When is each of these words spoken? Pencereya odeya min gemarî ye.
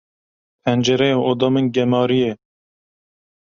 Pencereya 0.63 1.17
odeya 1.29 1.49
min 1.53 1.65
gemarî 1.75 2.19
ye. 2.25 2.31